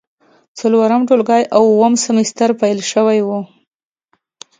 څلورم 0.59 1.01
ټولګی 1.07 1.43
او 1.55 1.63
اووم 1.73 1.93
سمستر 2.05 2.49
پیل 2.61 2.79
شوی 2.91 3.19
و. 3.23 3.29